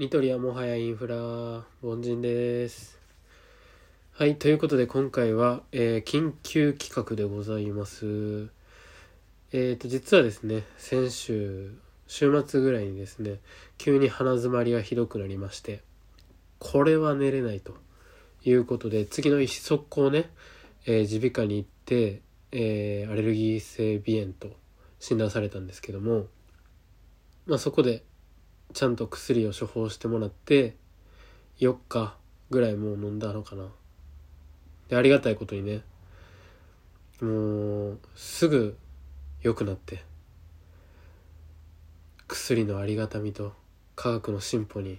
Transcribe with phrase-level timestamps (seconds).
[0.00, 1.14] ニトリはもはやインフラ
[1.82, 2.98] 凡人です。
[4.12, 8.48] はいということで今回は、えー緊急企画でございます。
[9.52, 11.74] えーと実はですね先週
[12.06, 13.40] 週末ぐらいにですね
[13.76, 15.82] 急に鼻づまりがひどくなりまして
[16.58, 17.74] これは寝れないと
[18.42, 20.30] いうことで次の日速攻ね
[20.86, 22.22] え耳鼻科に行って、
[22.52, 24.56] えーアレルギー性鼻炎と
[24.98, 26.24] 診断されたんですけども、
[27.44, 28.02] まあ、そこで
[28.72, 30.74] ちゃんと薬を処方してもらって
[31.58, 32.16] 4日
[32.50, 33.66] ぐらいもう飲んだのかな。
[34.88, 35.82] でありがたいことにね
[37.20, 38.76] もうすぐ
[39.42, 40.02] 良くなって
[42.26, 43.52] 薬のありがたみと
[43.94, 44.98] 科学の進歩に、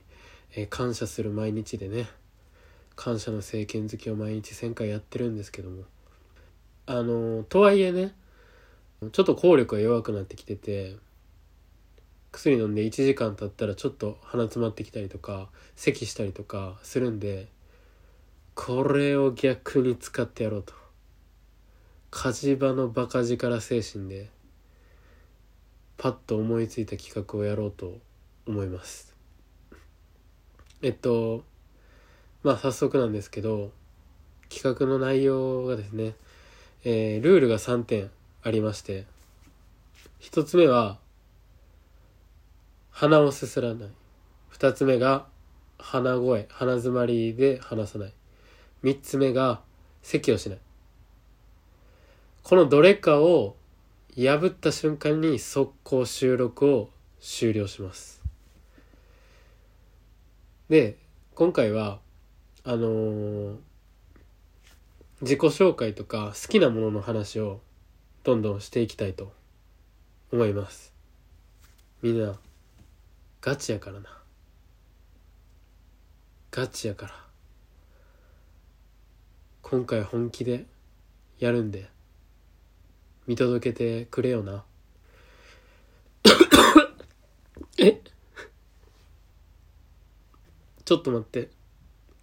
[0.53, 2.07] え感謝する毎日でね
[2.95, 5.83] 感謝の政権好きを毎日1000回やってるんですけども。
[6.87, 8.13] あのとはいえね
[9.11, 10.97] ちょっと効力が弱くなってきてて
[12.31, 17.47] 薬飲んで1時間経ったらちょっと鼻詰まってきたりとか咳したりとかするんで
[18.55, 20.73] これを逆に使ってやろうと。
[22.11, 24.29] 火事場のバカ力精神で
[25.97, 27.99] パッと思いついた企画をやろうと
[28.45, 29.15] 思います。
[30.81, 31.43] えっと
[32.43, 33.71] まあ早速なんですけど
[34.49, 36.15] 企画の内容がですね、
[36.83, 38.11] えールールが3点
[38.43, 39.05] ありまして
[40.19, 40.97] 1つ目は
[43.01, 43.89] 鼻をすすらない。
[44.53, 45.25] 2つ目が
[45.79, 46.45] 鼻声。
[46.51, 48.13] 鼻づまりで話さない。
[48.83, 49.61] 3つ目が
[50.03, 50.59] 咳をしない。
[52.43, 53.55] このどれかを
[54.15, 58.21] 破った瞬間に速攻収録を終了します。
[60.69, 60.95] で
[61.33, 61.97] 今回は
[62.63, 63.55] あのー
[65.23, 67.61] 自己紹介とか好きなものの話を
[68.23, 69.33] どんどんしていきたいと
[70.31, 70.93] 思います。
[72.03, 72.35] みんな
[73.41, 74.21] ガチやからな。
[76.51, 77.25] ガチやから。
[79.63, 80.67] 今回本気で
[81.39, 81.89] やるんで
[83.25, 84.63] 見届けてくれよな。
[87.79, 87.99] え？
[90.85, 91.49] ちょっと待って。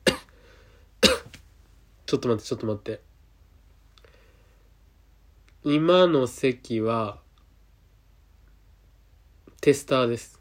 [2.06, 3.02] ちょっと待ってちょっと待って。
[5.64, 7.18] 今の席は
[9.60, 10.37] テスターです。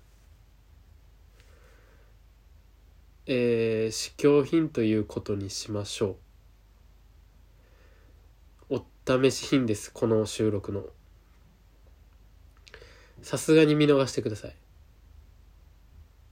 [3.29, 6.15] えー、試供品ということにしましょ
[8.69, 8.77] う。
[8.77, 8.85] お
[9.21, 10.85] 試し品ですこの収録の。
[13.21, 14.55] さすがに見逃してください。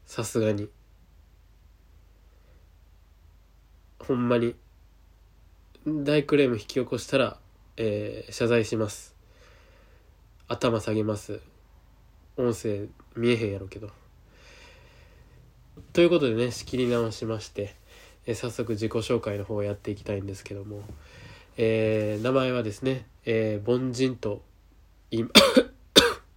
[0.06, 0.70] さすがに。
[4.00, 4.56] ほんまに
[5.86, 7.38] 大クレーム引き起こしたら、
[7.76, 9.14] えー謝罪します。
[10.48, 11.42] 頭下げます。
[12.38, 14.05] 音声見えへんやろうけど。
[15.96, 17.74] ということでね仕切り直しまして、
[18.26, 20.82] えー早速自己紹介の方をやっていきたいんですけども、
[21.56, 24.42] えー名前はですね、えー凡人と
[25.10, 25.26] 言い